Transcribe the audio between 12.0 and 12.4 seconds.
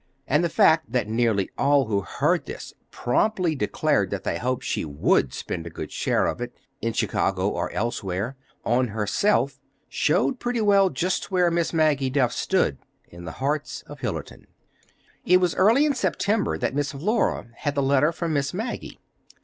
Duff